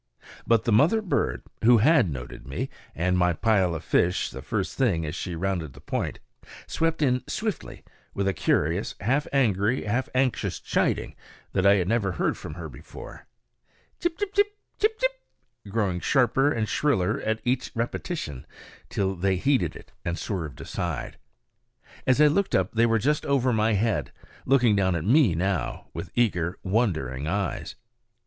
But 0.47 0.63
the 0.63 0.71
mother 0.71 0.99
bird, 0.99 1.43
who 1.63 1.77
had 1.77 2.09
noted 2.09 2.47
me 2.47 2.71
and 2.95 3.15
my 3.15 3.33
pile 3.33 3.75
of 3.75 3.83
fish 3.83 4.31
the 4.31 4.41
first 4.41 4.75
thing 4.75 5.05
as 5.05 5.13
she 5.13 5.35
rounded 5.35 5.73
the 5.73 5.79
point, 5.79 6.17
swept 6.65 7.03
in 7.03 7.21
swiftly 7.27 7.83
with 8.15 8.27
a 8.27 8.33
curious, 8.33 8.95
half 9.01 9.27
angry, 9.31 9.83
half 9.83 10.09
anxious 10.15 10.59
chiding 10.59 11.13
that 11.53 11.67
I 11.67 11.75
had 11.75 11.87
never 11.87 12.13
heard 12.13 12.35
from 12.35 12.55
her 12.55 12.67
before, 12.67 13.27
Chip, 14.01 14.17
chip, 14.17 14.33
chip! 14.33 14.57
Chip! 14.79 14.99
Chip! 14.99 15.11
growing 15.69 15.99
sharper 15.99 16.51
and 16.51 16.67
shriller 16.67 17.21
at 17.21 17.39
each 17.43 17.69
repetition, 17.75 18.47
till 18.89 19.13
they 19.13 19.35
heeded 19.35 19.75
it 19.75 19.91
and 20.03 20.17
swerved 20.17 20.59
aside. 20.61 21.17
As 22.07 22.19
I 22.19 22.25
looked 22.25 22.55
up 22.55 22.71
they 22.71 22.87
were 22.87 22.97
just 22.97 23.23
over 23.23 23.53
my 23.53 23.73
head, 23.73 24.11
looking 24.47 24.75
down 24.75 24.95
at 24.95 25.05
me 25.05 25.35
now 25.35 25.89
with 25.93 26.09
eager, 26.15 26.57
wondering 26.63 27.27
eyes. 27.27 27.75